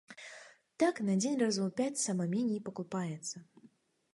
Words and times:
Так 0.83 1.01
на 1.09 1.17
дзень 1.19 1.37
разоў 1.43 1.67
пяць 1.81 2.03
сама 2.05 2.25
меней 2.35 2.59
пакупаецца. 2.71 3.35